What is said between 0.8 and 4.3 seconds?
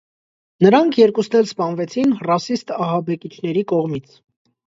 երկուսն էլ սպանվեցին ռասիստահաբեկիչների կողմից։